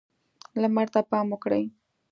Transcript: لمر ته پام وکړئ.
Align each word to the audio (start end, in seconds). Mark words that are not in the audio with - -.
لمر 0.61 0.87
ته 0.93 0.99
پام 1.09 1.25
وکړئ. 1.31 1.63